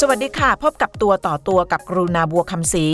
[0.00, 2.86] สวัสดีค่ะ พบกับตัวต่อตัวกับกรุณาบัวคำศรี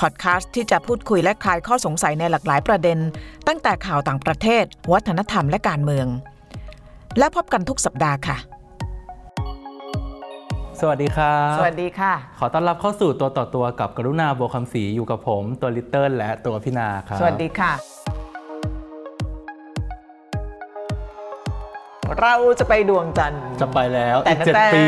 [0.00, 2.98] พอดแคสต์ที่จะพูดคุยและคลายข้อสงสัยในหลากหลายประเด็น
[3.46, 6.06] ตั้งแต่ข่าวต่างประเทศ วัฒนธรรมและการเมือง
[7.18, 8.36] และพบกันทุกสัปดาห์ค่ะ
[10.80, 17.72] สวัสดีครับ สวัสดีค่ะ ขอต้อนรับเข้าสู่ตัวต่อตัวกับกรุณาโบวคำศรีอยู่กับผม ตัวลิตเติ้ลและตัวพี่นาครับ สวัสดีค่ะ
[22.20, 24.84] เราจะไปดวงจันทร์ จะไปแล้วแต่อีกเจ็ดแต่ปี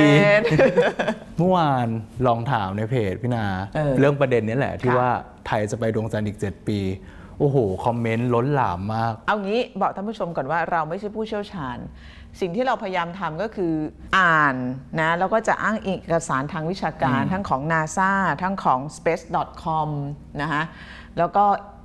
[1.38, 1.88] เมื่อวาน
[2.26, 5.10] ลองถามในเพจพี่นาเออเรื่องประเด็นนี้แหละที่ค่ะ ว่า
[5.46, 6.78] ไทยจะไปดวงจันทร์อีก 7 ปี
[7.38, 11.78] โอ้โห คอมเมนต์ล้นหลามมาก เอางี้บอกท่านผู้ชมก่อนว่าเราไม่ใช่ผู้เชี่ยวชาญ
[12.40, 13.72] สิ่งที่เราพยายามทำก็คือ
[14.18, 14.56] อ่าน
[15.00, 19.88] นะแล้วก็จะอ้างเอกสารทางวิชาการทั้งของ NASA ทั้งของ space.com
[20.42, 20.62] นะคะ
[21.18, 21.44] แล้วก็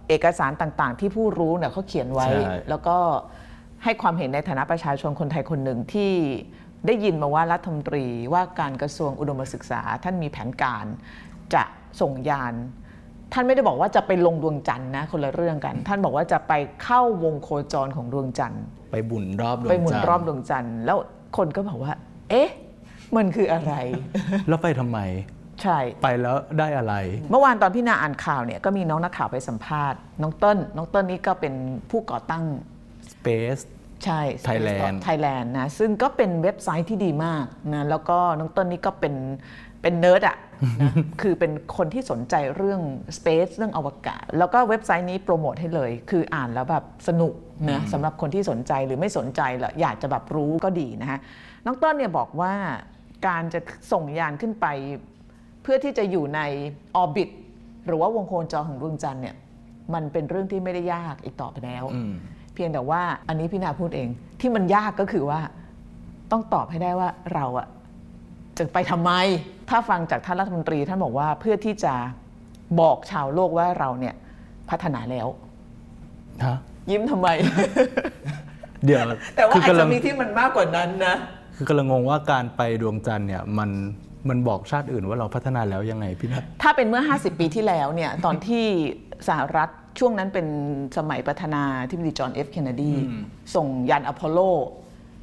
[0.09, 2.97] เอกสารต่างๆ ที่ผู้รู้เนี่ยเขาเขียนไว้ ใช่ แล้วก็
[3.83, 6.11] ให้ความเห็นในฐานะประชาชนคนไทยคนหนึ่งที่
[6.85, 10.85] ได้ยินมาว่ารัฐมนตรีว่าการกระทรวงอุดมศึกษา ท่านมีแผนการ
[11.53, 11.63] จะ
[12.01, 12.53] ส่งยาน
[13.33, 20.97] ท่านไม่ได้บอกว่าจะไปลงดวงจันทร์นะคนละเรื่องกัน ท่านบอกว่าจะไปเข้าวงโคจรของดวงจันทร์ไปบุญรอบดวงไปหมุนจันทร์รอบดวงจันทร์แล้ว
[21.37, 21.93] คนก็บอกว่า
[22.29, 22.49] เอ๊ะ
[23.15, 23.73] มันคืออะไร
[24.47, 24.99] แล้วไปทำไม
[25.61, 26.93] ใช่ไปแล้วได้อะไร
[27.29, 31.53] เมื่อวานตอนพี่นาอ่านข่าวเนี่ยก็มีน้องนักข่าวไปสัมภาษณ์น้องเติ้ลน้องเติ้ลนี่ก็เป็น
[31.89, 32.43] ผู้ก่อตั้ง
[33.23, 33.61] Space
[34.05, 39.15] ใช่ Thailand ไทยแลนด์นะซึ่งก็เป็นเว็บไซต์ที่ดีมากนะแล้วก็น้องต้นนี่ก็เป็น
[39.81, 40.37] เป็นเนิร์ดอะ
[40.81, 42.81] นะคือเป็นคนที่สนใจเรื่อง
[43.17, 47.33] Space เรื่องอวกาศ แล้วก็เว็บไซต์นี้โปรโมทให้เลย คืออ่านแล้วแบบสนุก
[47.69, 51.19] นะสำหรับคนที่สนใจหรือไม่สนใจหรืออยากจะแบบรู้ก็ดีนะฮะ
[51.65, 52.53] น้องต้นเนี่ยบอกว่า
[53.27, 53.59] การจะ
[53.91, 54.65] ส่งยานขึ้นไป
[55.61, 56.41] เพื่อที่จะอยู่ใน
[56.95, 57.29] ออร์บิท
[57.87, 59.35] หรือว่าวงโคจรของดวงจันทร์เนี่ย
[59.93, 62.15] มันเป็นเรื่องที่ไม่ได้ยากอีกต่อไปแล้วอืม
[62.53, 64.09] เพียงแต่ว่าอันนี้พี่นาพูดเอง
[64.39, 65.39] ที่มันยากก็คือว่า
[66.31, 67.67] ต้องตอบให้ได้ว่าเราอะ
[68.57, 69.11] จะไปทำไม
[69.69, 71.93] ถ้าฟังจากท่านรัฐมนตรีท่านบอกว่าเพื่อที่จะ
[72.81, 74.15] บอกชาวโลกว่าเราเนี่ย
[74.69, 75.27] พัฒนาแล้ว
[76.45, 76.57] ฮะ
[76.91, 77.27] ยิ้มทำไม
[78.85, 81.15] เดี๋ยวแต่ว่าคืออาจกำลัจะงมีที่มันมากกว่านั้นนะ
[81.55, 83.69] คือกำลังงงว่าการไปดวงจันทร์เนี่ยมัน
[84.29, 88.65] มันบอกชาติอื่นว่าเราพัฒนาแล้วยังไงพี่นาถ้าเป็นเมื่อ 50 ปีที่แล้วเนี่ยตอนที่
[89.27, 90.47] สหรัฐ ช่วงนั้นเป็น
[90.97, 93.23] สมัยประธานาธิบดีจอห์นเอฟเคนเนดีอืม
[93.55, 94.39] ส่งยานอพอลโล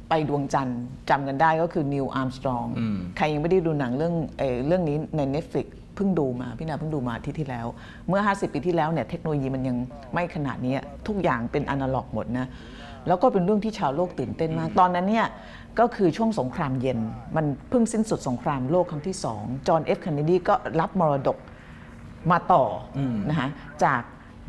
[0.09, 7.67] ไปดวงจันทร์จำกันได้ก็คือนีลอาร์มสตรองอืมใครยังไม่ได้ดูหนังเรื่องเออเรื่องนี้ใน Netflix เพิ่งดูมา พี่นาเพิ่งดูมาอาทิตย์ที่แล้ว
[8.07, 9.77] เมื่อ 50 ปีที่แล้วเนี่ยเทคโนโลยีมันยัง
[10.13, 10.75] ไม่ขนาดนี้
[11.07, 12.47] ทุกอย่างเป็นอนาล็อกหมดนะ
[13.07, 15.27] แล้วก็เป็นเรื่องที่ชาวโลกตื่นเต้นมาก ตอนนั้นเนี่ย
[15.79, 16.99] ก็คือช่วงสงครามเย็น
[17.35, 21.37] มันเพิ่งสิ้นสุดสงครามโลกครั้งที่สองจอห์นเอฟเคนเนดีก็รับมรดก
[22.31, 22.63] มาต่อ
[22.97, 23.47] อมนะคะ
[23.83, 24.01] จาก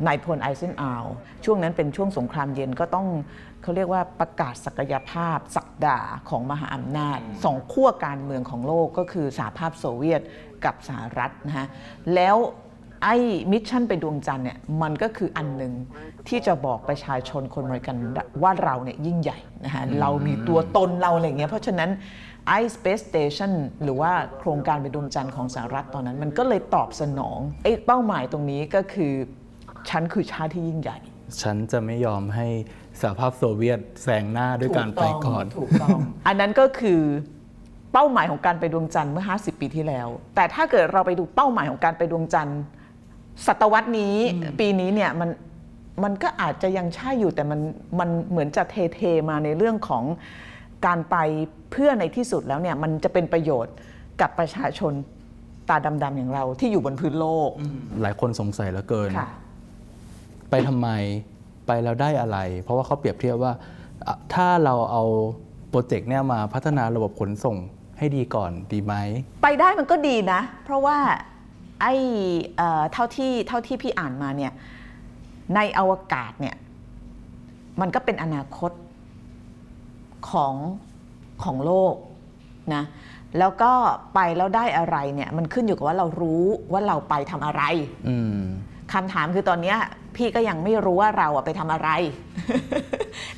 [0.07, 1.05] นายพลไอเซนฮาวร์
[1.45, 3.07] ช่วงนั้นเป็นช่วงสงครามเย็นก็ต้อง
[3.61, 5.99] เขาเรียกว่าประกาศศักยภาพ ศักดา
[6.29, 10.21] ของมหาอำนาจสองขั้วการเมืองของโลกก็คือสหภาพโซเวียต
[10.65, 11.67] กับสหรัฐนะฮะ
[12.15, 12.37] แล้ว
[13.03, 13.15] ไอ้
[13.51, 15.73] mission ไปดวงจันทร์เนี่ยมันก็คืออันหนึ่ง
[16.27, 17.95] ที่จะบอกประชาชนคนอเมริกัน
[18.43, 21.89] ว่าเราเนี่ยยิ่งใหญ่นะฮะเรามีตัวตนเราอะไรอย่างเงี้ยเพราะฉะนั้น
[22.47, 23.51] ไอ Space Station
[23.83, 29.13] หรือว่าโครงการไปดวงจันทร์ของสหรัฐตอนนั้น มันก็เลยตอบสนองไอ้เป้าหมายตรงนี้ก็คือ
[29.89, 30.97] ฉันคือชาติที่ยิ่งใหญ่
[31.41, 32.47] ฉันจะไม่ยอมให้
[33.01, 37.01] สหภาพโซเวียตแซงหน้าด้วยการไปก่อนถูกต้อง อันนั้นก็คือ
[37.93, 42.61] เป้าหมายของการไปดวงจันทร์เมื่อ 50 ปีที่แล้ว แต่ถ้าเกิดเราไปดูเป้าหมายของการไปดวงจันทร์
[43.47, 44.15] ศตวรรษนี้
[44.59, 45.29] ปีนี้เนี่ยมัน
[46.03, 47.59] มันก็อาจจะยังใช่อยู่แต่มัน
[47.99, 50.03] มันเหมือนจะเทเทมาในเรื่องของ
[50.85, 51.15] การไป
[51.71, 53.73] เพื่อในที่สุดแล้วเนี่ยมันจะเป็นประโยชน์
[54.21, 54.93] กับประชาชน
[55.69, 57.49] ตาดำๆอย่างเราที่อยู่บนพื้นโลก
[58.01, 59.29] หลายคนสงสัยเหลือเกินค่ะ
[60.53, 60.89] ไปทำไม
[61.67, 63.53] ไปแล้วได้อะไร เพราะว่าเขาเปรียบเทียบว่า
[64.07, 65.03] อะถ้าเราเอา
[65.69, 67.57] โปรเจกต์เนี่ยมาพัฒนาระบบขนส่ง
[67.97, 68.93] ให้ดีก่อนดีไหม
[69.43, 70.97] ไปได้มันก็ดีนะ เพราะว่า
[71.81, 71.93] ไอ้
[72.57, 74.51] เอ่อเท่าที่เท่าที่พี่อ่านมาเนี่ย
[75.55, 76.55] ในอวกาศเนี่ย
[77.81, 78.71] มันก็เป็นอนาคต
[80.29, 80.53] ของ
[81.43, 81.95] ของโลก
[82.75, 82.83] นะ
[83.39, 83.71] แล้วก็
[84.13, 87.61] ไปแล้วได้อะไรเนี่ยมันขึ้นอยู่กับว่าเรารู้ว่าเราไปทำอะไร
[88.07, 88.39] อืม
[88.93, 89.77] คำถามคือตอนเนี้ย
[90.15, 91.89] พี่ก็ยังไม่รู้ว่าเราอะไปทำอะไร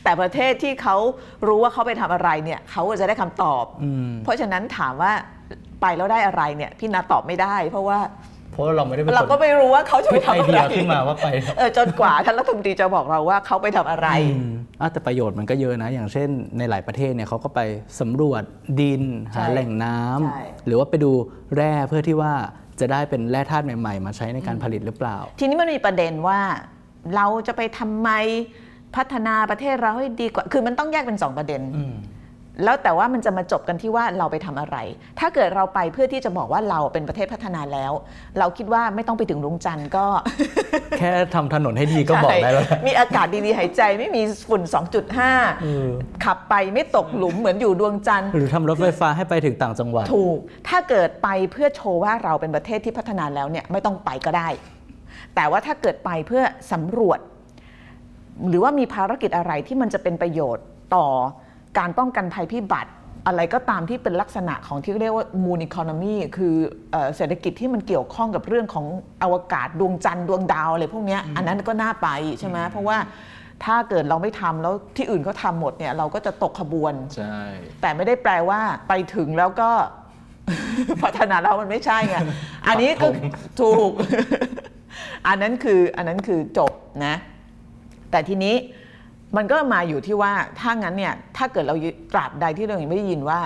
[0.04, 0.96] แต่ประเทศที่เขา
[1.48, 5.12] รู้ว่าเขาไปทำอะไรเนี่ยเขาก็จะได้คำตอบอืมเพราะฉะนั้นถามว่า
[5.82, 8.00] ไปแล้วได้อะไรเนี่ย พี่นาตอบไม่ได้ เพราะว่า
[8.52, 11.28] เพราะเราไม่ได้เป็นเราคนก็ไม่รู้ว่าเขาจะไปคิดไอทำอะเดีไรยขึ้นมาว่าไป
[11.58, 14.52] เออจนกว่าท่านรัฐมนตรีจะบอกเราว่าเขาไปทำอะไรอืม
[14.82, 17.60] อะแต่ประโยชน์มันก็เยอะนะ อย่างเช่นในหลายประเทศเนี่ยเขาก็ไป
[18.00, 18.44] สำรวจ
[18.82, 19.04] ดิน
[19.34, 21.12] ใช่หาแหล่งน้ำใช่หรือว่าไปดู
[21.56, 22.34] แร่เพื่อที่ว่า
[22.80, 26.40] จะได้เป็นแร่ธาตุใหม่ ๆ มาใช้ในการผลิตหรือเปล่า ทีนี้มันมีประเด็นว่า
[27.16, 28.10] เราจะไปทำไม
[28.96, 31.96] พัฒนาประเทศเราให้ดีกว่า คือมันต้องแยกเป็นสองประเด็น อืม
[32.64, 34.78] แล้วแต่ว่ามันจะมาจบกันที่ว่าเราไปทำอะไร
[35.20, 37.92] ถ้าเกิดเราไปเพื่อที่จะบอกว่าเราเป็นประเทศพัฒนาแล้ว
[38.40, 40.06] เราคิดว่าไม่ต้องไปถึงดวงจันทร์ก็
[40.98, 44.62] แค่ทำถนนให้ดีก็บอกได้แล้วใช่มีอากาศดีๆหายใจไม่มีฝุ่น
[45.44, 50.38] 2.5 ขับไปไม่ตกหลุมเหมือนอยู่ดวงจันทร์ หรือทำรถไฟฟ้าให้ไปถึงต่างจังหวัด ถูก
[50.70, 54.48] ถ้าเกิดไปเพื่อโชว์ว่าเราเป็นประเทศที่พัฒนาแล้วเนี่ยไม่ต้องไปก็ได้
[55.36, 57.20] แต่ว่าถ้าเกิดไปเพื่อสำรวจ
[58.50, 60.66] หรือว่ามีภารกิจอะไรที่มันจะเป็นประโยชน์
[60.96, 61.08] ต่อ
[61.78, 62.92] การป้องกันภัยพิบัติ
[63.28, 66.56] อะไรก็ตามที่เป็นลักษณะของที่เรียกว่ามูนอีโคโนมีคือ
[66.92, 68.86] เอ่อเศรษฐกิจที่มันเกี่ยวข้องกับเรื่องของ
[69.24, 72.08] อวกาศดวงจันทร์ดวงดาวอะไรพวกเนี้ยอันนั้นก็น่าไป
[72.40, 72.98] ใช่ไหมเพราะว่า
[73.66, 77.38] ถ้าเกิดเราไม่ทำแล้วที่อื่นเขาทำหมดเนี่ยเราก็จะตกขบวนใช่
[77.82, 79.70] แต่ไม่ได้แปลว่าไปถึงแล้วก็
[81.04, 82.18] พัฒนาแล้วมันไม่ใช่ไง
[82.68, 83.08] อันนี้ก็
[83.62, 83.92] ถูก
[85.28, 86.72] อันนั้นคืออันนั้นคือจบ
[87.06, 87.16] นะ
[88.12, 88.56] แต่ทีนี้
[89.38, 91.76] มันก็มาอยู่ที่ว่าถ้างั้นเนี่ยถ้าเกิดเรา
[92.14, 93.40] ตราบใดที่เรายังไม่ได้ยินว่า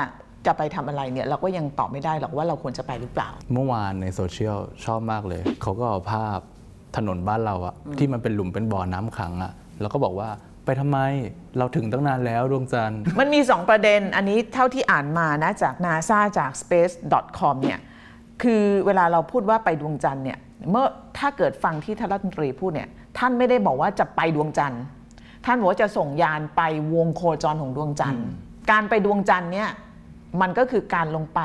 [0.46, 6.40] จะไปทำอะไรเนี่ยเราก็ยังตอบไม่ได้หรอกว่าเราควรจะไปหรือเปล่า เมื่อวานในโซเชียลชอบมากเลย เขาก็เอาภาพ
[6.98, 9.52] ถนนบ้านเราอะที่มันเป็นหลุมเป็นบ่อน้ำขังอะ
[9.82, 10.30] แล้วก็บอกว่า
[10.66, 11.00] ไปทำไม
[11.58, 17.80] เราถึงตั้งนานแล้วดวงจันทร์มันมี 2 ประเด็นอันนี้เท่าที่อ่านมานะจาก NASA จาก space.com เนี่ย
[18.44, 20.38] คือเวลาเราพูดว่าไปดวงจันทร์เนี่ย
[20.70, 20.86] เมื่อ
[21.18, 24.84] ถ้าเกิดฟังที่ท่านรัฐมนตรีพูดเนี่ยท่านไม่ได้บอกว่าจะไปดวงจันทร์
[25.46, 26.62] ท่านบอกว่าจะส่งยานไป
[26.96, 28.26] วงโคจรของดวงจันทร์
[28.72, 29.70] การไปดวงจันทร์เนี่ย
[30.42, 31.40] มันก็คือการลงไป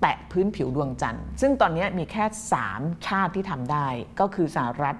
[0.00, 2.24] แตะพื้นผิวดวงจันทร์ ซึ่งตอนนี้มีแค่
[2.66, 3.86] 3 ชาติที่ทำได้
[4.20, 4.96] ก็คือสหรัฐ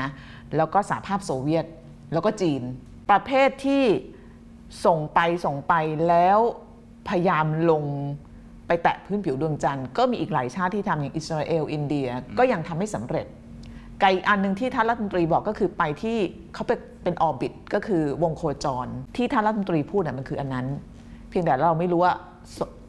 [0.00, 0.10] นะ
[0.56, 1.66] แล้วก็สหภาพโซเวียต
[2.12, 2.62] แล้วก็จีน
[3.10, 3.84] ประเภทที่
[4.84, 5.74] ส่งไปส่งไป
[6.08, 6.38] แล้ว
[7.08, 7.84] พยายามลง
[8.66, 12.08] ไปแตะพื้นผิวดวงจันทร์ ก็มีอีกหลายชาติที่ทำอย่างอิสราเอลอินเดีย
[12.38, 13.26] ก็ยังทำไม่สำเร็จ
[14.00, 16.18] ไกลอันหนึ่งที่ท่านรัฐมนตรีบอกก็คือไปที่
[16.54, 20.66] เขาเป็นเป็น orbit ก็คือวงโคจร ที่ท่านรัฐมนตรีพูดน่ะมันคืออันนั้น
[21.30, 22.12] เพียงแต่เราไม่รู้ว่า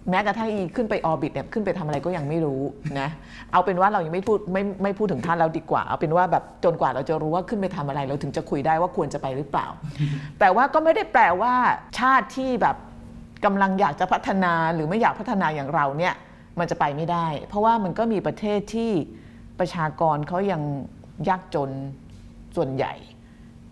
[0.09, 2.61] แม้กระทั่งอีขึ้นไป orbit เนี่ยขึ้นไปทำอะไรก็ยังไม่รู้
[2.99, 3.09] นะ
[3.51, 9.67] เอาเป็นว่าเรายังไม่พูดไม่ไม่พูดถึงท่านแล้วดีกว่า เอาเป็นว่าแบบจนกว่าเราจะรู้ว่าขึ้นไปทำอะไรเราถึงจะคุยได้ว่าควรจะไปหรือเปล่า
[10.39, 11.53] แต่ว่าก็ไม่ได้แปลว่า
[11.99, 12.75] ชาติที่แบบ
[13.45, 16.13] กำลังอยากจะพัฒนาหรือไม่อยากพัฒนาอย่างเราเนี่ย
[16.59, 18.91] มันจะไปไม่ได้ เพราะว่ามันก็มีประเทศที่
[19.59, 20.61] ประชากรเขายัง
[21.29, 21.69] ยากจน
[22.55, 22.93] ส่วนใหญ่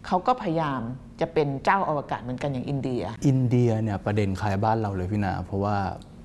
[0.05, 0.81] เขาก็พยายาม
[1.21, 5.77] จะเป็นเจ้าอวกาศเหมือนกันอย่างอินเดีย อินเดียเนี่ยประเด็นคล้ายบ้านเราเลยพี่นา เพราะว่า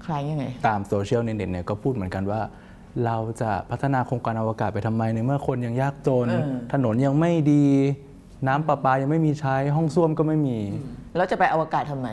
[0.03, 2.41] ใครยังไง ตามโซเชียลเน็ตเนี่ยก็พูดเหมือนกันว่า
[3.05, 7.65] เราจะพัฒนาโครงการอวกาศไปทำไมในเมื่อคนยังยากจนเออถนนยังไม่ดี
[8.49, 10.59] น้ำประปายังไม่มีใช้ห้องส้วมก็ไม่มี
[11.17, 12.09] แล้วจะไปอวกาศทำไม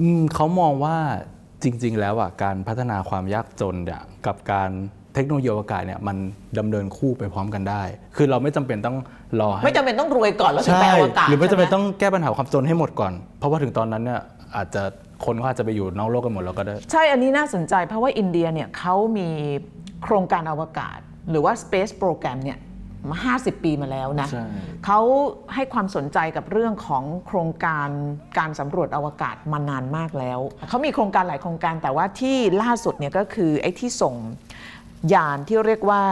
[0.00, 0.96] อืมเขามองว่า
[1.62, 4.70] จริง ๆ แล้วอะการพัฒนาความยากจนเนี่ยกับการ
[5.14, 6.16] เทคโนโลยีอวกาศเนี่ยมัน
[6.58, 7.82] ดำเนินคู่ไปพร้อมกันได้
[8.16, 8.96] คือเราไม่จำเป็นต้อง
[9.40, 14.20] รอให้ ไม่จำเป็นต้องรวยก่อนแล้วถึงใช่ไปอวกาศหรือไม่จำเป็นใช่หต้องแก้ปัญหาความจนให้หมดก่อน เพราะว่าถึงตอนนั้นเนี่ย
[14.56, 14.82] อาจจะ
[15.24, 19.28] คนก็อาจจะไปอยู่นอกโลกกันหมดแล้วก็ได้ ใช่อันนี้น่าสนใจเพราะว่าอินเดียเนี่ยเขามี
[20.02, 20.98] โครงการอวกาศ
[21.30, 22.58] หรือว่า Space Program เนี่ย
[23.10, 24.46] มา 50 ปีมาแล้วนะ ใช่
[24.84, 25.00] เขา
[25.54, 27.88] ให้ความสนใจกับเรื่องของโครงการ
[28.38, 30.38] การสำรวจอวกาศมานานมากแล้ว
[30.68, 34.14] เขามีโครงการหลายโครงการแต่ว่าที่ล่าสุดเนี่ยก็คือไอ้ที่ส่ง
[35.14, 36.02] ยานที่เรียกว่า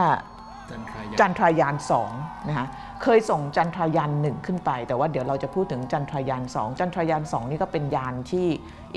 [1.19, 1.75] จันทรายาน
[2.11, 2.67] 2นะคะ
[3.03, 8.47] เคยส่งจันทรายานหนึ่งขึ้นไป แต่ว่าเดี๋ยวเราจะพูดถึงจันทรายาน2จันทรายาน2นี่ก็เป็นยานที่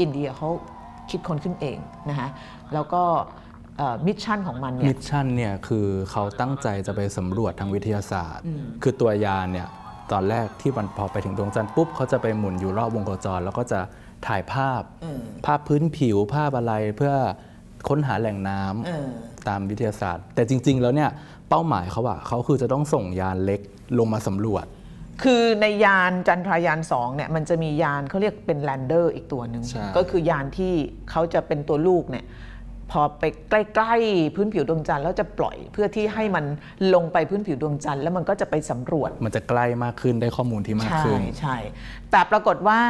[0.01, 0.49] อินเดียเขา
[1.11, 1.79] คิดค้นขึ้นเอง
[2.11, 2.29] นะคะ
[2.75, 3.03] แล้วก็
[4.07, 8.45] mission ของมันเนี่ย mission เนี่ยคือเขาตั้งใจจะไปสำรวจทางวิทยาศาสตร์
[8.83, 9.69] คือตัวยานเนี่ย
[10.13, 13.81] ตอนแรกที่มันพอไปถึงดวงจันทร์ปุ๊บเขาจะไปหมุนอยู่รอบวงโคจร แล้วก็จะ
[14.27, 14.83] ถ่ายภาพ
[15.47, 17.15] ภาพพื้นผิวภาพอะไรเพื่อ
[17.89, 19.09] ค้นหาแหล่งน้ำเออ
[19.49, 21.11] ตามวิทยาศาสตร์ แต่จริง ๆ แล้วเนี่ย
[21.49, 23.61] เป้าหมายเขาอะเขาคือจะต้องส่งยานเล็ก
[23.99, 24.67] ลงมาสำรวจ
[25.23, 30.75] คือในยานจันทรายาน2เนี่ยมันจะมียานเขาเรียกเป็น lander อีกตัวหนึ่งใช่ ก็คือยานที่
[31.11, 32.25] เขาจะเป็นตัวลูกเนี่ย
[32.91, 36.45] พอไปใกล้ๆพื้นผิวดวงจันทร์แล้วจะปล่อยเพื่อที่ให้มัน
[36.95, 41.57] ลงไปพื้นผิวดวงจันทร์แล้วมันก็จะไปสำรวจ มันจะใกล้มากขึ้นได้ข้อมูลที่มากใช่ขึ้น ใช่
[42.11, 42.81] แต่ปรากฏว่า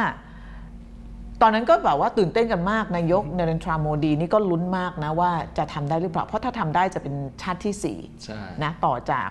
[1.41, 9.29] ตอนนั้นก็แบบว่าตื่นเต้นกันมากนายกเนเรนทราโมดีนี่ก็ลุ้นมากนะว่าจะทำได้หรือเปล่า เพราะถ้าทำได้จะเป็นชาติที่ใช่4นะต่อจาก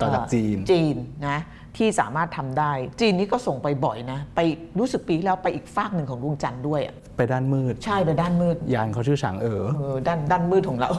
[0.00, 0.96] ต่อจากเจีนจีน
[1.28, 1.38] นะ
[1.76, 4.40] ที่สามารถทำได้ จีนนี่ก็ส่งไปบ่อยนะ ไป
[4.78, 10.90] รู้สึกปีที่แล้วไปอีกฟากหนึ่งของดวงจันทร์ด้วยอะไปด้านมืด ใช่ไปด้านมืด ยานเขาชื่อฉางเอ๋อเออด้านด้านมืดของเรา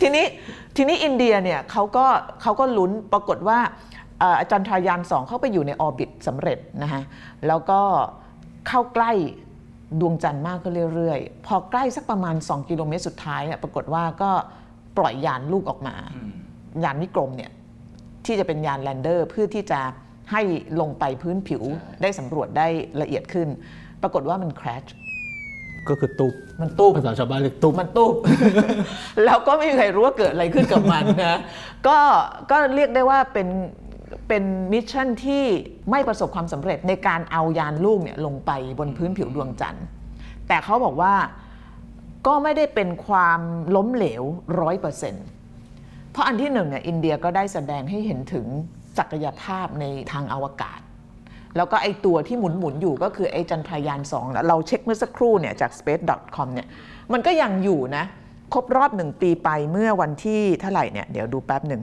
[0.00, 0.26] ทีนี้
[0.76, 2.06] ทีนี้อินเดียเนี่ยเขาก็
[2.42, 3.58] เขาก็ลุ้นปรากฏว่า
[4.20, 7.02] เอ่ออาจารย์ทรายานสองเข้าไปอยู่ในออร์บิทสำเร็จนะฮะ
[7.48, 7.80] แล้วก็
[8.68, 9.12] เข้าใกล้
[10.00, 14.30] ดวงจันทร์มากขึ้นเรื่อยๆ พอใกล้สักประมาณ 2 กิโลเมตรสุดท้ายเนี่ยปรากฏว่าก็
[14.98, 15.96] ปล่อยยานลูกออกมา
[16.84, 17.50] ยานวิกรมเนี่ย
[18.26, 19.80] ที่จะเป็นยาน lander เพื่อที่จะ
[20.32, 20.42] ให้
[20.80, 21.62] ลงไปพื้นผิว
[22.02, 22.66] ได้สำรวจได้
[23.00, 23.48] ละเอียดขึ้น
[24.02, 24.88] ปรากฏว่ามัน crash
[25.88, 28.14] ก็คือตุบมันตุ๊บภาษาชาวบ้านเรียกตุบมันตุ๊บ
[29.24, 31.38] แล้วก็ไม่มีใครรู้ว่าเกิดอะไรขึ้นกับมันนะ
[31.86, 31.98] ก็
[32.50, 33.48] ก็เรียกได้ว่าเป็น
[34.34, 35.44] เป็น mission ที่
[35.90, 39.84] ไม่ประสบความสำเร็จในการเอายานลูกเนี่ยลงไปบนพื้นผิวดวงจันทร์
[40.48, 41.14] แต่เขาบอกว่า
[42.26, 43.40] ก็ไม่ได้เป็นความ
[43.76, 44.22] ล้มเหลว
[44.60, 45.26] ร้อยเปอร์เซ็นต์
[46.10, 48.46] เพราะอันที่หนึ่งเนี่ยอินเดียก็ได้แสดงให้เห็นถึง
[48.98, 50.80] ศักยภาพในทางอวกาศ
[51.56, 56.66] แล้วก็ไอตัวที่หมุนหมุนอยู่ก็คือไอจันทรายาน2แล้วเราเช็คเมื่อสักครู่เนี่ยจาก space.com เนี่ย
[57.12, 58.04] มันก็ยังอยู่นะ
[58.52, 61.82] ครบรอบหนึ่งปีไปเมื่อวันที่เท่าไหร่เนี่ยเดี๋ยวดูแป๊บหนึ่ง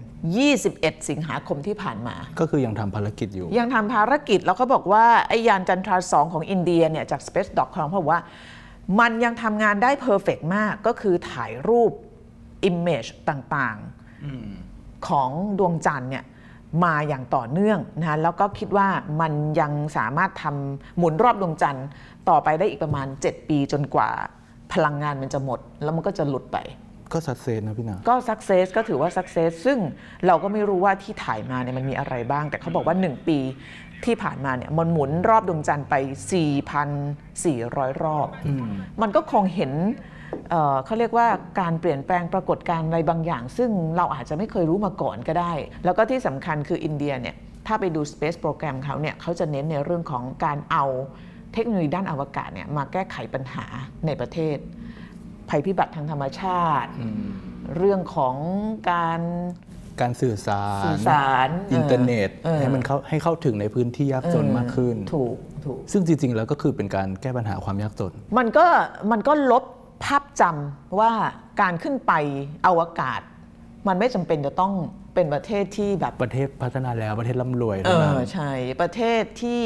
[0.53, 8.21] 21 สิงหาคมที่ผ่านมา ก็คือยังทำภารกิจอยู่ ยังทำภารกิจแล้วเขาบอกว่าไอยานจันทราสองของอินเดียเนี่ยจาก space.com เขาบอกว่า
[8.99, 11.91] มันยังทำงานได้เพอร์เฟกมากก็คือถ่ายรูป
[12.69, 16.23] image ต่างๆของดวงจันทร์เนี่ย
[16.83, 18.87] มาอย่างต่อเนื่องนะแล้วก็คิดว่า
[19.21, 21.87] มันยังสามารถทำหมุนรอบดวงจันทร์
[22.29, 24.09] ต่อไปได้อีกประมาณ 7 ปีจนกว่า
[24.73, 26.59] พลังงานมันจะหมด แล้วมันก็จะหลุดไป
[27.13, 29.77] ก็สักเซนนะพี่นา ก็ success ก็ถือว่า success ซึ่ง
[30.27, 33.39] เราก็ไม่รู้ว่าที่ถ่ายมาเนี่ยมันมีอะไรบ้าง แต่เขาบอกว่า 1 ปี
[34.05, 35.95] ที่ผ่านมาเนี่ยมันหมุนรอบดวงจันทร์ไป
[36.79, 38.27] 4,400 รอบ
[39.01, 39.71] มันก็คงเห็น
[40.49, 41.27] เอ่อเขาเรียกว่า
[41.59, 45.53] การเปลี่ยนแปลงปรากฏการณ์อะไรบางอย่าง ซึ่งเราอาจจะไม่เคยรู้มาก่อนก็ได้
[45.85, 47.35] แล้วก็ที่สำคัญคืออินเดียเนี่ย
[47.67, 50.85] ถ้าไปดู Space Program เขาเนี่ยเขาจะเน้นในเรื่องของการเอา
[51.53, 53.65] เทคโนโลยีด้านอวกาศเนี่ยมาแก้ไขปัญหา
[54.05, 54.57] ในประเทศ
[55.49, 56.91] ภัยพิบัติทางธรรมชาติ
[57.77, 58.35] เรื่องของ
[58.91, 59.21] การ
[60.01, 68.65] การสื่อสารสื่อสารอินเทอร์เน็ตเออให้มันเข้าให้เข้าถึงในพื้นที่ยากจนมากขึ้นถูกถูกซึ่งจริง ๆ แล้วก็คือเป็นการแก้ปัญหาความยากจน มันก็
[69.11, 69.63] มันก็ลบ
[70.03, 71.11] ภาพจำว่า
[71.61, 72.13] การขึ้นไป
[72.67, 73.21] อวกาศ
[73.87, 74.73] มันไม่จำเป็นจะต้อง
[75.15, 78.51] เป็นประเทศที่แบบประเทศพัฒนาแล้วประเทศร่ำรวยเอเท่านั้นอใช่
[78.81, 79.63] ประเทศที่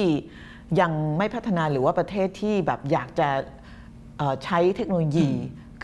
[0.81, 3.29] ยังไม่พัฒนาหรือว่าประเทศที่แบบอยากจะ
[4.17, 5.29] เอ่อใช้เทคโนโลยี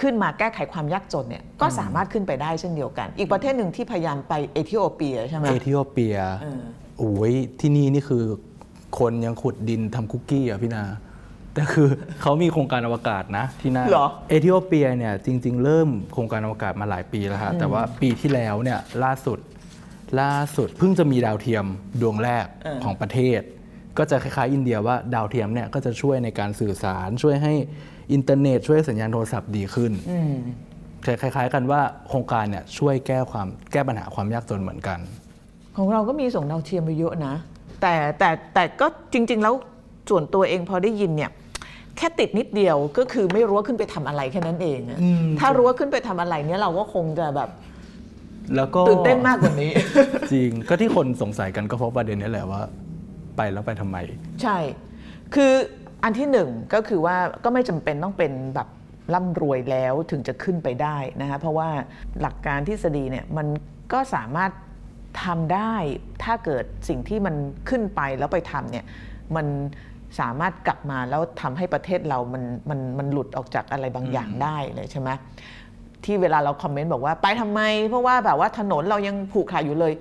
[0.02, 6.62] ขึ้นมาแก้ไขความยากจนเนี่ยก็สามารถขึ้นไปได้เช่นเดียวกัน อีกประเทศหนึ่งที่พยายามไปเอธิโอเปียใช่ไหมเอธิโอเปียเออ
[6.98, 8.24] โอ้ยที่นี่นี่คือ
[9.00, 10.84] คนยังขุดดินทำคุกกี้อะพี่นา
[11.54, 11.88] แต่คือ
[12.22, 19.40] เขามีโครงการอวกาศนะที่นั่นเหรอเอธิโอเปียเนี่ยจริง ๆ เริ่มโครงการอวกาศมาหลายปีแล้วฮะแต่ว่าปีที่แล้วเนี่ยล่าสุด
[20.22, 21.66] ล่าสุดเพิ่งจะมีดาวเทียม
[22.02, 23.42] ดวงแรกเออของประเทศ
[24.00, 27.54] ก็จะคล้ายๆอินเดียว่าดาวเทียมเนี่ยก็จะช่วยในการสื่อสารช่วยให้
[28.14, 30.36] อินเทอร์เน็ตช่วยสัญญาณโทรศัพท์ดีขึ้นอืม
[31.06, 35.00] คล้าย ๆ กันว่าโครงการเนี่ยช่วยแก้ความแก้ปัญหาความยากจนเหมือนกัน
[35.78, 37.34] ของเราก็มีส่งดาวเทียมไปเยอะนะ
[37.82, 39.54] แต่แต่แต่ก็จริง ๆ แล้ว
[40.10, 41.32] ส่วนตัวเองพอได้ยินเนี่ย
[41.98, 47.50] แค่ติดนิดเดียวก็คือไม่รู้ว่าขึ้นไปทำอะไรแค่นั้นเองอะอืมถ้ารู้ว่าขึ้นไปทำอะไรเนี่ยเราก็คงจะแบบ
[48.56, 49.72] แล้วก็ตื่นเต้นมากกว่านี้
[50.32, 52.62] จริงก็ที่คนสงสัยกันก็เพราะประเด็นนี้แหละว่า
[53.40, 53.98] ไปแล้วไปทำไม
[54.42, 54.58] ใช่
[55.36, 55.54] คือ
[56.04, 58.68] อันที่หนึ่งก็คือว่าก็ไม่จำเป็นต้องเป็นแบบ
[59.14, 61.70] ร่ำรวยแล้วถึงจะขึ้นไปได้นะคะเพราะว่า
[62.22, 63.48] หลักการทฤษฎีเนี่ยมัน
[63.94, 64.52] ก็สามารถ
[65.24, 65.74] ทำได้
[66.24, 67.36] ถ้าเกิดสิ่งที่มัน
[67.70, 68.86] ขึ้นไปแล้วไปทำเนี่ย
[69.36, 69.46] มัน
[70.20, 75.10] สามารถกลับมาแล้วทำให้ประเทศเรามันมันมันหลุดออกจากอะไรบางอย่างได้เลยใช่ไหม
[76.06, 79.94] ที่เวลาเราคอมเมนต์บอกว่าไปทำไม เพราะว่าแบบว่าถนนเรายังผูกขาดอยู่เลย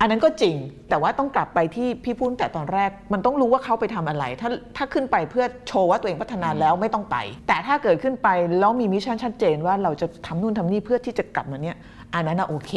[0.00, 0.56] อันนั้นก็จริง
[0.88, 7.16] แต่ว่าต้องกลับไปที่พี่พูดแต่ตอนแรก มันต้องรู้ว่าเขาไปทำอะไร ถ้าถ้าขึ้นไปเพื่อโชว์ว่าตัวเองพัฒนาแล้วไม่ต้องไป
[7.48, 11.76] แต่ถ้าเกิดขึ้นไปแล้วมี mission ชัดเจนว่าเราจะทำนู่นทำนี่เพื่อที่จะกลับมาเนี่ย
[12.14, 12.72] อันนั้นนะโอเค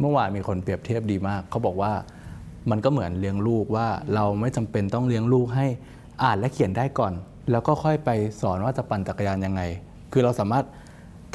[0.00, 1.92] เมื่อวานมีคนเปรียบเทียบดีมาก เขาบอกว่า
[2.70, 5.66] มันก็เหมือนเลี้ยงลูกว่าเราไม่จำเป็นต้องเลี้ยงลูกให้
[6.22, 7.12] อ่านและเขียนได้ก่อน
[7.50, 9.62] แล้วก็ค่อยไปสอนว่าจะปั่นจักรยานยังไง
[10.12, 10.64] คือเราสามารถ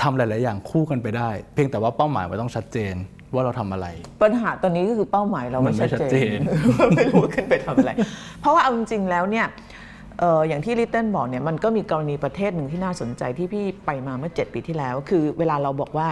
[0.01, 2.95] ทำหลาย ๆ อย่างคู่กันไปได้ เพียงแต่ว่าเป้าหมายมันต้องชัดเจน
[3.35, 3.87] ว่าเราทำอะไร
[4.23, 6.41] ปัญหาตอนนี้ก็คือเป้าหมายเรามัไม่นไม่ชัดชัดเจเจนน
[6.95, 7.91] ไม่รู้ว่าขึ้นไปทำอะไร
[8.41, 9.45] เพราะว่าเอาจริงๆแล้วเนี่ย
[10.19, 16.07] เอ่ออย่างที่ลิตเติ้ลบอกเนี่ยมันก็มีกรณีประเทศหนึ่งที่น่าสนใจที่พี่ไปมาเมื่อ 7 ปีที่แล้ว คือเวลาเราบอกว่า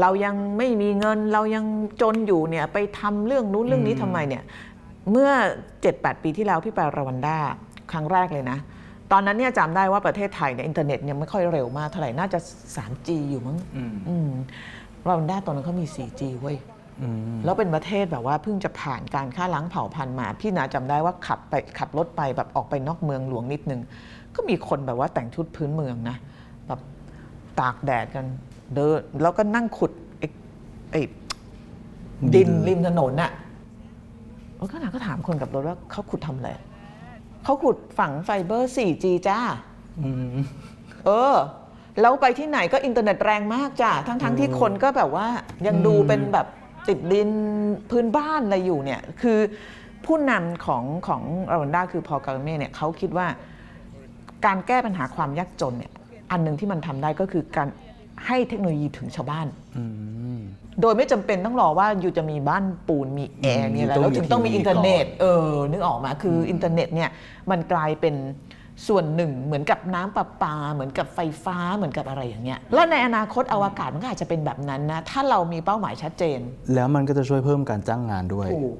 [0.00, 1.64] เรายังไม่มีเงินเรายัง
[2.00, 4.42] จนอยู่เนี่ยไปทำเรื่องนู้นเรื่องนี้ทำไมเนี่ย
[5.10, 5.30] เมื่อ
[5.78, 7.38] 7-8 ปีที่แล้วพี่ไปรวันด้า
[7.92, 8.58] ครั้งแรกเลยนะ
[9.12, 12.38] ตอนนั้นเนี่ยจำได้ว่าประเทศไทยเนี่ยอินเทอร์เน็ตยังไม่ค่อยเร็วมากเท่าไหร่น่าจะ
[12.76, 13.56] 3G อยู่มั้ง
[14.08, 14.30] อืม
[15.06, 16.56] รวันด้าตอนนั้นเขามี 4G เว้ย
[17.44, 23.80] แล้วเป็นประเทศแบบว่าเพิ่งจะผ่านการฆ่าล้างเผ่าพันธุ์มา พี่นาจำได้ว่าขับไปขับรถไปแบบออกไปนอกเมืองหลวงนิดนึง
[24.34, 26.16] ก็มีคนแบบว่าแต่งชุดพื้นเมืองนะ
[26.66, 26.80] แบบ
[27.60, 28.26] ตากแดดกัน
[28.74, 30.26] เดินแล้วก็นั่งขุดไอ้
[30.92, 31.02] ไอ้
[32.34, 33.30] ดินริมถนนน่ะ
[34.56, 36.50] แล้วก็นาก็ถามคนขับรถว่าเขาขุดทำอะไร
[37.44, 39.38] เขาขุดฝังไฟเบอร์ 4G จ้า
[41.06, 41.36] เออ
[42.00, 45.26] แล้วไปที่ไหนก็อินเทอร์เน็ตแรงมากจ้ะทั้งๆทที่คนก็แบบว่า
[45.66, 46.46] ยังดูเป็นแบบ
[46.88, 47.30] ติดดิน
[47.90, 49.38] พื้นบ้านอะไรอยู่เนี่ย คือ
[50.06, 53.26] ผู้นำของของรวันด้าคือพอลกาเม่เนี่ยเขาคิดว่า
[54.46, 55.92] การแก้ปัญหาความยากจนเนี่ย
[56.30, 57.68] อันหนึ่งที่มันทำได้ก็คือการ
[58.26, 59.84] ให้เทคโนโลยีถึงชาวบ้านอื
[60.36, 60.38] ม
[60.80, 67.10] โดยไม่จำเป็นต้องรอว่าอยู่จะมีบ้านปูนมีแอร์อืมมีอะไรต้องแล้วมีถึงต้องมีทีวีอินเทอร์เน็ตก่อนเออนึกออกมาคือออินเทอร์เน็ตเนี่ย
[67.50, 68.14] มันกลายเป็น
[68.88, 76.40] ส่วนหนึ่งเหมือนกับน้ำประปา เหมือนกับไฟฟ้าเหมือนกับอะไรอย่างเงี้ยแล้วในอนาคตอวกาศมันก็อาจจะเป็นแบบนั้นนะ ถ้าเรามีเป้าหมายชัดเจน
[76.74, 78.76] แล้วมันก็จะช่วยเพิ่มการจ้างงานด้วยถูก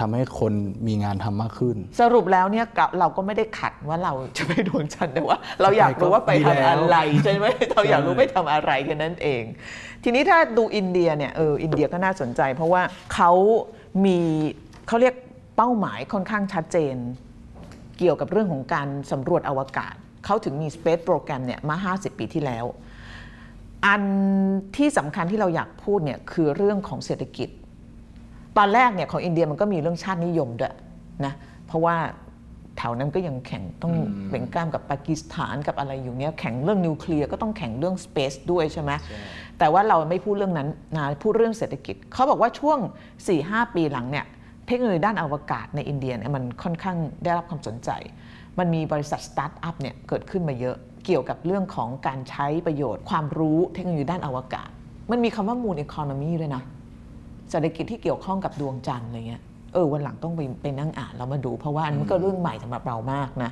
[0.00, 0.52] ทำให้คน
[0.86, 9.42] มีงานทำมากขึ้น สรุปแล้วเนี่ยกะเราก็ไม่ได้ขัดว่าเราจะไปดวงจันทร์แต่ว่า เราอยากรู้ว่าไปทำอะไรใช่ไหมเราอยากรู้ไปทำอะไรกันนั่นเอง
[10.04, 12.82] ทีนี้ถ้าดูอินเดียเนี่ยเอออินเดียก็น่าสนใจ เพราะว่า
[13.14, 13.30] เขา
[14.04, 14.18] มี
[14.86, 15.14] เขาเรียก
[15.56, 16.96] เป้าหมายค่อนข้างชัดเจน
[18.00, 22.64] เกี่ยวกับเรื่องของการสำรวจอวกาศ เขาถึงมี Space Program เนี่ยมา 50 ปีที่แล้ว
[23.86, 24.02] อัน
[24.76, 27.48] ที่สำคัญที่เราอยากพูดเนี่ยคือเรื่องของเศรษฐกิจ
[28.58, 30.74] ตอนแรกเนี่ยของอินเดียมันก็มีเรื่องชาตินิยมด้วย
[31.24, 31.32] นะ
[31.66, 31.96] เพราะว่า
[32.76, 33.94] แถวนั้นก็ยังแข่งต้อง
[34.28, 38.90] เบ่งกล้ามกับปากีสถานกับอะไรอยู่เนี้ยแข่งเรื่องนิวเคลียร์ก็ต้องแข่งเรื่อง space ด้วยใช่ไหม
[39.58, 42.78] แต่ว่าเราไม่พูดเรื่องนั้นนะพูดเรื่องเศรษฐกิจ เขาบอกว่าช่วง
[43.26, 44.26] 4-5 ปีหลังเนี่ย
[44.70, 47.90] เทคโนโลยีด้านอวกาศในอินเดียเนี่ยมันค่อนข้างได้รับความสนใจ
[48.58, 54.70] มันมีบริษัทสตาร์ทอัพเนี่ยเกิดขึ้นมาเยอะเกี่ยวกับเรื่องของการใช้ประโยชน์ ความรู้เทคโนโลยีด้านอวกาศ
[55.10, 56.62] มันมีคำว่า moon economy ด้วยนะ
[57.50, 63.50] เศรษฐกิจที่เกี่ยวข้องกับดวงจันทร์อะไรเงี้ยเออวันหลังต้องไปไปนั่งอ่านแล้วมาดู เพราะว่าอันนี้ก็เรื่องใหม่สำหรับเรามากนะ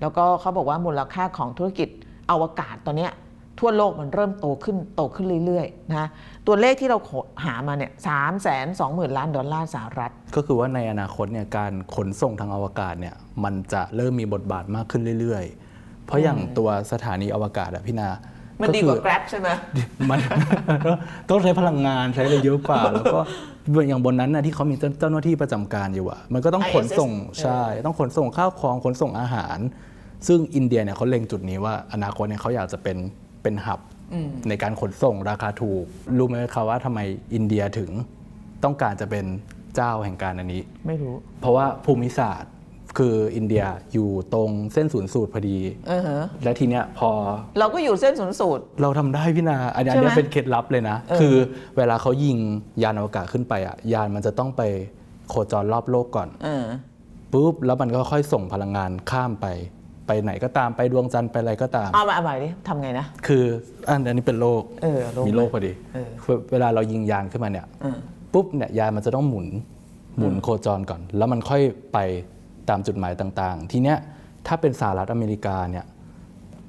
[0.00, 1.88] แล้วก็เขาบอกว่ามูลค่าของธุรกิจ
[2.30, 3.12] อวกาศตอนเนี้ย
[3.60, 6.08] ทั่วโลกมันเริ่มโตขึ้นโตขึ้นเรื่อยๆนะ
[6.46, 6.98] ตัวเลขที่เรา
[7.44, 18.08] หามาเนี่ยสามแสนสองหมื่นล้านดอลลาร์สหรัฐ ก็คือว่าในอนาคตเนี่ยการขนส่งทางอวกาศเนี่ยมันจะเริ่มมีบทบาทมากขึ้นเรื่อยๆ เพราะอย่างตัวสถานีอวกาศอะพี่นา
[18.62, 19.48] มันดีกว่า Grab ใช่ไหม
[20.10, 20.18] มัน
[21.30, 23.18] ต้องใช้พลังงานใช้อะไรเยอะกว่า แล้วก็
[23.88, 29.58] อย่างบนนั้นนะที่เขามีเจ้าเจ้าหน้าที่ประจำการอยู่อะมันก็ต้องขนส่ง ISS ใช่ต้องขนส่งข้าวของขนส่งอาหาร
[30.26, 32.96] ซึ่งอินเดียเนี่ยเขาเล็งจุดนี้ว่าอนาคตเนี่ยเขาอยากจะเป็น
[33.46, 33.80] เป็นหับ
[34.48, 35.84] ในการขนส่งราคาถูก
[36.18, 37.00] รู้ไหมคะว่าทำไม
[37.34, 37.90] อินเดียถึง
[38.64, 39.24] ต้องการจะเป็น
[39.76, 42.52] เจ้าแห่งการอันนี้ ไม่รู้ เพราะว่าภูมิศาสตร์
[42.98, 47.10] คืออินเดียอยู่ตรงเส้นศูนย์สูตรพอดีเออฮะและทีเนี้ยพอ
[47.58, 51.34] เราก็อยู่เส้นศูนย์สูตร เราทำได้พี่นาอันนี้ใช่ไหมอันนี้เป็นเคล็ดลับเลยนะเออคือ
[51.76, 52.38] เวลาเขายิง
[52.82, 54.62] ยานอวกาศขึ้นไปอะยานมันจะต้องไป
[55.28, 56.64] โคจรรอบโลกก่อนเออ
[57.32, 59.46] ปุ๊บแล้วมันก็ค่อยส่งพลังงานข้ามไป
[60.06, 63.44] ไปไหนก็ตามไปดวงจันทร์ไปอะไรก็ตาม เอามาเอาใหม่ดิทำไงนะ คือ
[63.88, 66.08] อันอันนี้เป็นโลกเออโลกมีโลกพอดีเออ
[66.52, 67.98] เวลาเรายิงยานขึ้นมาเนี่ยเออ
[68.32, 69.46] ปุ๊บเนี่ยยานมันจะต้องหมุน
[70.18, 71.98] หมุนโคจรก่อน แล้วมันค่อยไป
[72.68, 73.96] ตามจุดหมายต่างๆ ทีเนี้ย
[74.46, 75.84] ถ้าเป็นสหรัฐอเมริกาเนี่ย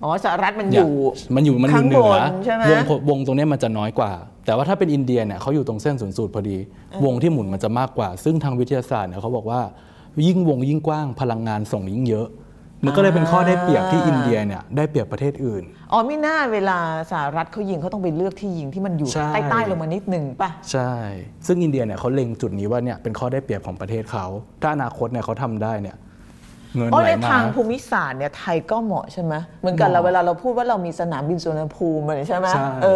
[0.03, 0.91] อ๋อสหรัฐมันอยู่
[1.35, 4.11] มันอยู่มันอยู่ข้างเหนือบนใช่ไหม วงโควงตรงเนี้ยมันจะน้อยกว่า
[4.45, 6.57] แต่ว่าถ้าเป็นอินเดียเนี่ยเขาอยู่ตรงเส้นศูนย์สูตรพอดี
[7.05, 9.61] วงที่หมุนมันจะมากกว่า ซึ่งทางวิทยาศาสตร์เนี่ยเขาบอกว่า
[10.27, 12.27] ยิ่งวงยิ่งกว้างพลังงานส่งยิ่งเยอะ
[12.85, 16.77] มันก็เลยเป็นข้อได้เปรียบที่อินเดียเนี่ยได้เปรียบประเทศอื่น อ๋อไม่น่าเวลา
[17.11, 20.91] สหรัฐเขายิงเขาต้องไปเลือกที่ยิงที่มันอยู่ใช่ใต้ๆลงมานิดหนึ่งป่ะ ใช่
[21.47, 24.25] ซึ่งอินเดียเนี่ยเขาเล็งจุดนี้ว่าเนี่ยเป็นข้อได้เปรียบของประเทศเขา
[24.61, 25.97] ถ้าอนาคตเนี่ยเขาทำได้เนี่ย
[26.75, 32.87] เงินอ๋อไหลในมาทางภูมิศาสตร์เนี่ยไทยก็เหมาะใช่ไหมเหมือนกันเราเวลาเราพูดว่าเรามีสนามบินสุวรรณภูมิอะไรใช่ไหมใช่เอ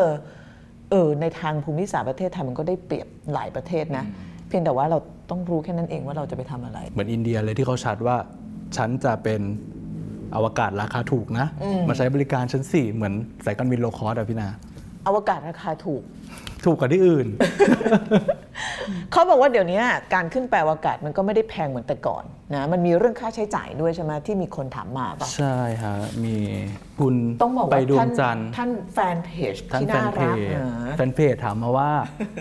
[0.00, 0.02] อ
[0.90, 4.04] เออในทางภูมิศาสตร์ประเทศไทยมันก็ได้เปรียบหลายประเทศนะ
[4.48, 4.98] เพียงแต่ว่าเรา
[5.30, 8.16] ต้องรู้แค่นั้นเองว่าเราจะไปทำอะไร เหมือนอินเดียเลยที่เขาชัดว่า
[8.76, 9.40] ฉันจะเป็น
[10.34, 11.46] อวกาศราคาถูกนะ
[11.88, 14.48] มาใช้บริการชั้นสี่เหมือนสายการบินโลคอสอะพี่นา
[15.06, 16.02] อวกาศราคาถูก
[16.64, 17.26] ถูกกว่าที่อื่น
[19.12, 19.80] เขาบอกว่าเดี๋ยวนี้
[20.14, 22.24] การขึ้นไปอวกาศมันก็ไม่ได้แพงเหมือนแต่ก่อน
[22.54, 26.36] นะมันมีเรื่องค่าใช้จ่ายด้วยใช่ไหมที่มีคนถามมาป่ะใช่ฮะมี
[27.00, 31.90] คุณต้องบอกไปว่าดวท่างนจันทร์ท่านแฟนเพจท่านที่แฟน่านเพรักจนะแฟนเพจถามมาว่า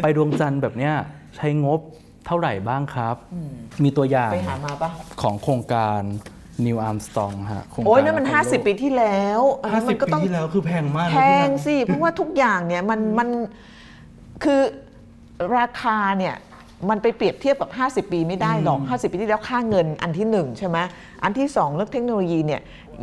[0.02, 0.94] ไปดวงจันทร์แบบเนี้ย
[1.36, 1.80] ใช้งบ
[2.26, 3.16] เท่าไหร่บ้างครับ
[3.84, 4.90] มีตัวอย่างไปหามาป่ะ
[5.22, 6.02] ของโครงการ
[6.66, 13.30] นีลอาร์มสตรองฮะโครงการโอ้ยนั่นมันอพอลโล50 ปีที่แล้วอันห้านั้นสิมับนก็ปีต้องที่แล้วคือแพงมากนะแพพี่งนะสิ เพราะว่าทุกอย่างเนี่ยมันมัน
[14.44, 14.62] คือ
[15.58, 16.36] ราคาเนี่ย
[16.90, 17.70] มันไปเปรียบเทียบกับ
[18.08, 20.78] 50 ปีไม่ได้หรอก 50 ปีที่แล้วค่าเงินอันที่หนึ่งใช่ไหม
[21.24, 22.62] อันที่สองเรื่องเทคโนโลยีเนี่ย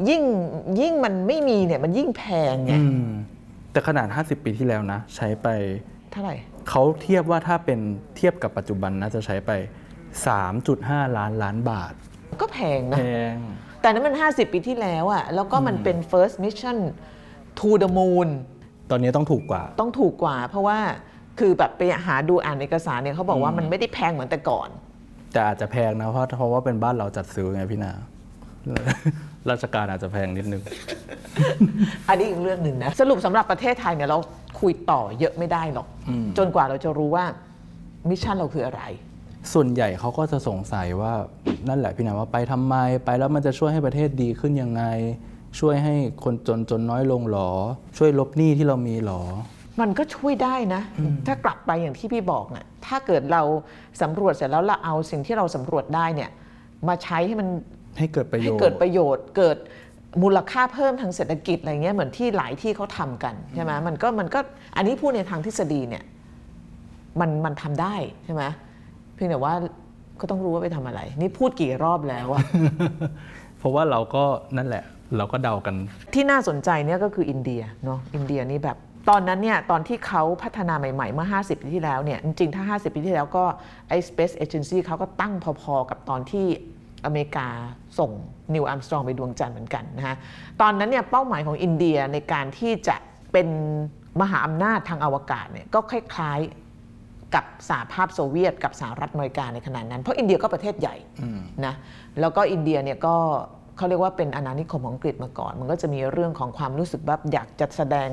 [0.08, 0.22] ยิ่ง
[0.80, 3.06] ยิ่งมันไม่มีเนี่ยมันยิ่งแพงไงอืม
[3.72, 5.48] แต่ขนาด 50 ปีที่แล้วนะ ใช้ไป
[6.12, 6.36] เท่าไหร่
[6.68, 7.80] เขาเทียบว่าถ้าเป็น
[8.16, 9.50] เทียบกับปัจจุบันน่าจะใช้ไป
[10.34, 11.92] 3.5 ล้านล้านบาท
[12.40, 13.34] ก็แพงนะแพง
[13.80, 16.76] แต่นั้นมัน 50 ปีที่แล้วอะแล้วก็มันเป็น first mission
[17.58, 18.28] to the moon
[18.90, 20.78] ตอนนี้ต้องถูกกว่า ต้องถูกกว่า เพราะว่า
[21.38, 24.68] คือแบบไปหาดูอ่านเอกสารเนี่ยเขาบอกว่ามันไม่ได้แพงเหมือนแต่ก่อน
[25.32, 27.92] แต่อาจจะแพงนะเพราะเพราะว่าเป็นบ้านเราจัดซื้อไงพี่นา
[29.50, 30.62] ราชการอาจจะแพงนิดนึง
[32.08, 34.18] อันนี้อีกเรื่องหนึ่งนะ สรุปสำหรับประเทศไทยเนี่ยเรา
[34.60, 35.86] คุยต่อเยอะไม่ได้หรอก
[36.38, 37.24] จนกว่าเราจะรู้ว่า
[38.08, 38.82] มิชชั่นเราคืออะไร
[39.52, 41.12] ส่วนใหญ่เขาก็จะสงสัยว่า
[41.68, 42.74] นั่นแหละพี่นาว่าไปทำไม
[43.04, 44.84] ไปแล้วมันจะช่วยให้ประเทศดีขึ้นยังไง
[45.60, 47.50] ช่วยให้คนจนจนน้อยลงหรอ
[47.98, 49.22] ช่วยลบหนี้ที่เรามีหรอ
[49.80, 50.82] มันก็ช่วยได้นะ
[51.26, 53.42] ถ้ากลับไปอย่างที่พี่บอกน่ะถ้าเกิดเรา
[54.02, 56.30] สำรวจเสร็จแล้วเราเอาสิ่งที่เราสำรวจได้เนี่ย
[56.88, 57.48] มาใช้ให้มัน
[57.98, 59.58] ให้เกิดประโยให้ชน์เกิดประโยชน์ เกิด
[60.22, 64.40] มูลค่าเพิ่มทางเศรษฐกิจอะไรเงี้ยเหมือนที่หลายที่เขาทำกันใช่ไหมมันก็มันก็
[64.76, 66.04] อันนี้พูดในทางทฤษฎีเนี่ย
[67.20, 68.42] มันมันทำได้ใช่ไหม
[69.14, 69.54] เพียงแต่ว่า
[70.20, 72.42] ก็ต้องรู้ว่าไปทำอะไร นี่พูดกี่รอบแล้วอะ
[73.58, 74.24] เพราะว่าเราก็
[74.56, 74.84] นั่นแหละ
[75.16, 75.74] เราก็เดากัน
[76.14, 78.76] ที่น่าสนใจเนี่ยก็คืออินเดียเนาะอินเดียนี่แบบ
[79.10, 83.44] ตอนนั้นเนี่ยตอนที่เขาพัฒนาใหม่ๆ เมื่อ 50 ปีที่แล้วเนี่ยจริงๆ ถ้า 50 ปีที่แล้วก็
[83.88, 86.46] ไอ้ Space Agency เขาก็ตั้งพอๆ กับตอนที่
[87.04, 87.48] อเมริกา
[87.98, 88.10] ส่ง
[88.54, 90.16] นิวอัมสตรองไปดวงจันทร์เหมือนกันนะฮะ
[90.60, 92.96] ตอนนั้นเนี่ยเป้าหมายของอินเดียในการที่จะ
[93.32, 93.48] เป็น
[94.20, 100.96] มหาอำนาจทางอวกาศเนี่ยก็คล้ายๆกับสหภาพโซเวียต กับสหรัฐอเมริกาในขณะนั้น เพราะอินเดียก็ประเทศใหญ่
[101.64, 101.74] นะ
[102.20, 103.16] แล้วก็อินเดียเนี่ยก็
[103.76, 108.10] เขาเรียกว่าเป็นอาณานิคมของอังกฤษมาก่อน มันก็จะมีเรื่องของความรู้สึกแบบอยากจะแสดง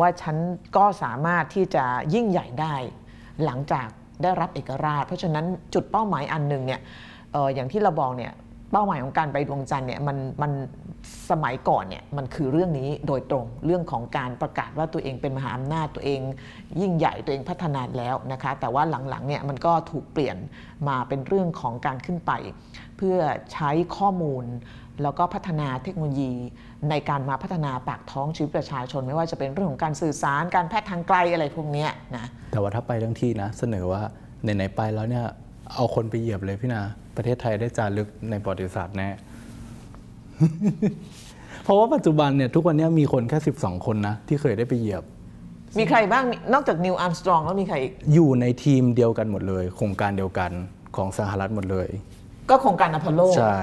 [0.00, 0.36] ว่าฉัน
[0.76, 2.74] ก็สามารถที่จะยิ่งใหญ่ได้
[3.44, 3.88] หลังจาก
[4.22, 6.80] ได้รับเอกราช เพราะฉะนั้นจุดเป้าหมายอันหนึ่งเนี่ย
[7.54, 8.32] อย่างที่เราบอกเนี่ย
[8.72, 10.52] เป้าหมายของการไปดวงจันทร์เนี่ยมันมัน
[11.30, 16.20] สมัยก่อนเนี่ยมันคือเรื่องนี้โดยตรงเรื่องของการประกาศว่าตัวเองเป็นมหาอำนาจตัวเอง
[16.80, 20.36] ยิ่งใหญ่ตัวเองพัฒนาแล้วนะคะแต่ว่าหลังๆเนี่ยมันก็ถูกเปลี่ยน
[20.88, 22.32] มาเป็นเรื่องของการขึ้นไป
[22.96, 23.16] เพื่อ
[23.52, 24.44] ใช้ข้อมูล
[25.02, 26.32] แล้วก็พัฒนาเทคโนโลยี
[26.90, 31.86] ในการมาพัฒนาปากท้องชีวิตประชาชน ไม่ว่าจะเป็นเรื่องของการสื่อสารการแพทย์ทางไกลอะไรพวกนี้
[32.16, 34.02] นะแต่ว่าถ้าไปทั้งที่นะเสนอว่า
[34.42, 35.26] ไหนๆไปแล้วเนี่ย
[35.74, 36.82] เอาคนไปเหยียบเลยพี่นา
[37.16, 39.08] ประเทศไทยได้จารึกในประวัติศาสตร์แน่
[41.64, 45.04] เพราะว่าปัจจุบันเนี่ยทุกวันเนี้มีคนแค่ 12 คนนะ ที่เคยได้ไปเหยียบ
[45.78, 50.50] มีใครบ้างมีนอกจากนีลอาร์มสตรองแล้วมีใครอีก อยู่ในทีมเดียวกันหมดเลย โครงการเดียวกัน
[50.96, 51.88] ของสหรัฐหมดเลย
[52.50, 53.60] ก็โครงการอพอลโล ใช่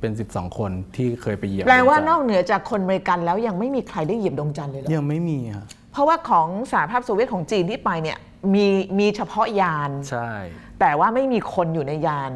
[0.00, 8.18] เป็น 12 คนที่เคยไปเหยียบแปลว่าดงนจัอกเหนือจากคนอเมริกันแล้วยังไม่มีใครได้เหยียบดวงจันทร์เลยเหรอยังไม่มีอะเพราะว่าของสหภาพโซเวียตของจีนที่ไปเนี่ย
[8.54, 8.66] มี
[8.98, 10.30] มีเฉพาะยาน ใช่
[10.80, 12.32] แต่ว่าไม่มีคนอยู่ในยาน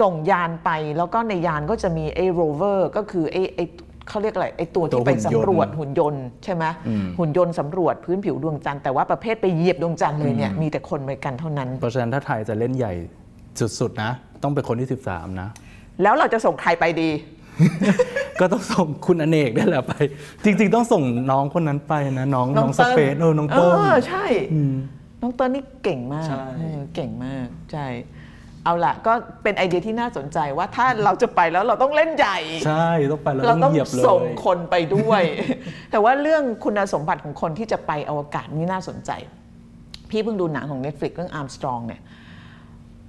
[0.00, 3.64] ส่งยานไปแล้วก็ในยานก็จะมีไอ้โรเวอร์ก็คือไอ้ไอ้
[4.08, 12.92] เขาเรียกอะไรไอ้ตัวตัที่วไปหุ่นยนต์สำรวจหุ่นยนต์ใช่ไหมอืมหุ่นยนต์สำรวจพื้นผิวดวงจันทร์แต่ว่าประเภทไปเหยียบดวงจันทร์เลยเนี่ยมีแต่คนอเมริกันเท่านั้น เพราะฉะนั้นถ้าไทยจะเล่นใหญ่
[13.80, 14.10] สุดๆนะ
[14.42, 15.48] ต้องเป็นคนที่ 13 นะ
[16.02, 17.10] แล้วเราจะส่งใครไปดี
[18.40, 19.92] ก็ต้องส่งคุณอเนกได้แหละไป
[20.44, 24.24] จริง ๆ ต้องส่งน้องคนนั้นไปนะ น้องน้องสเปซเออน้องเติ้ลเออใช่
[25.20, 27.86] น้องเติ้ลนี่เก่งมากใช่ เออเก่งมากใช่
[28.64, 35.22] เอาล่ะก็เป็นไอเดียที่น่าสนใจว่าถ้าเราจะไปแล้วเราต้องเล่นใหญ่ ใช่ต้องไปแล้วเราต้ต้อองงเหยียบเลย ส่งคนไปด้วย
[35.90, 39.10] แต่ว่าเรื่องคุณสมบัติของคนที่จะไปอวกาศนี่น่าสนใจ
[40.10, 42.00] พี่เพิ่งดูหนังของ Netflix เรื่อง Armstrong เนี่ย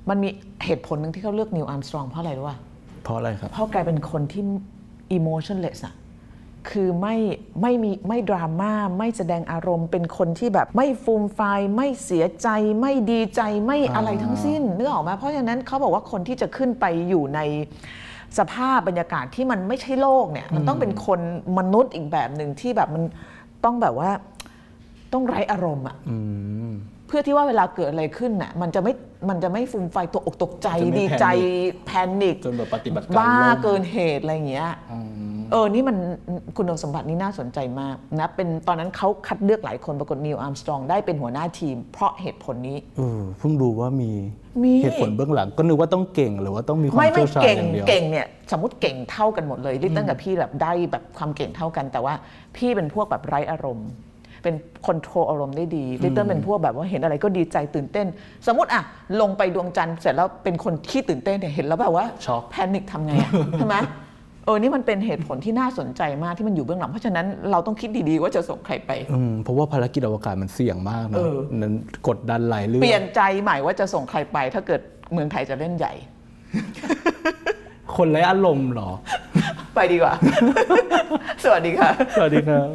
[0.10, 0.30] มันมี
[0.65, 2.58] เหตุผลหนึ่งที่เขาเลือกนิวอาร์มสตรองเพราะอะไรรู้ป่ะ
[3.04, 4.43] เพราะอะไรครับ เพราะแกเป็นคนที่
[5.17, 5.95] emotionless อะ
[6.69, 7.15] คือไม่
[7.62, 12.47] ไม่มีไม่ดราม่าไม่แสดงอารมณ์เป็นคนที่แบบไม่ฟูมไฟายไม่เสียใจ
[12.80, 17.39] ไม่ดีใจไม่อะไรทั้งสิ้นนึกออกไหมเพราะฉะนั้นเขาบอกว่าคนที่จะขึ้นไปอยู่ใน
[18.38, 21.19] สภาพบรรยากาศที่มันไม่ใช่โลกเนี่ย มันต้องเป็นคน
[21.58, 23.04] มนุษย์อีกแบบหนึ่งที่แบบมัน
[23.63, 24.10] ต้องแบบว่า
[25.13, 26.17] ต้องไร้อารมณ์อะอื
[26.69, 26.71] ม
[27.08, 28.93] เพื่อที่ว่าเวลาเกิดอะไรขึ้นน่ะมันจะไม่
[29.30, 35.11] มันจะไม่ฟูมไฟายตกอกตกใจจะไม่ดีใจ panic แพนิค จนแบบปฏิบัติการบ้าล่ม เกินเหตุอะไรอย่างเงี้ย อืม
[35.52, 35.98] เออ นี่มัน
[36.58, 44.12] คุณสมบัตินี่น่าสนใจมากนะ เป็นตอนนั้นเขาคัดเลือกหลายคนปรากฏนิวอาร์มสตรองได้เป็นหัวหน้าทีม เพราะเหตุผลนี้เออเพิ่งรู้ว่ามี
[44.64, 52.14] มีเหตุผลเบื้องหลังก็นึกว่าต้องเก่งหรือว่าต้องมีความไม่ไม่เชี่ยวชาญเก่งอย่างเดียวเก่งเนี่ยสมมติเก่งเท่ากันหมดเลยลิตเติ้ลกับพี่แบบได้แบบความเก่งเท่ากัน แต่ว่า
[52.56, 53.90] พี่เป็นพวกแบบไร้อารมณ์
[54.44, 58.08] เป็นคอนโทรลอารมณ์ได้ดีลิตเติ้ลเป็นพวกแบบว่าเห็นอะไรก็ดีใจตื่นเต้น
[58.48, 58.84] สมมติอะ
[59.22, 63.78] ลงไปดวงจันทร์เสร็จแล้วเป็นคนขี้ตื่นเต้นเนี่ยเห็นแล้วแบบว่าช็อกแพนิคทำไงอะใช่ไหม
[64.46, 71.74] เออ นี่มันเป็นเหตุผลที่น่าสนใจมากที่มันอยู่เบื้องหลัง เพราะฉะนั้นเราต้องคิดดีๆว่าจะส่งใครไป อืมเพราะว่าภารกิจอวกาศมันเสี่ยงมากเอนะอนั้น
[72.08, 74.82] กดดันหลายเรื่อง เปลี่ยนใจใหม่ว่าจะส่งใครไป ถ้าเกิด
[75.14, 75.94] เมืองไทยจะเล่นใหญ่
[77.96, 78.90] คนไร้อารมณ์เหรอ
[79.76, 80.14] ไปดีกว่า
[81.44, 82.68] สวัสดีค่ะ สวัสดีครับ